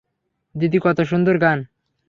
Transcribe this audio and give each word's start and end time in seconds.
দিদি, 0.55 0.79
কতো 0.83 1.03
সুন্দর 1.05 1.35
গান। 1.37 1.59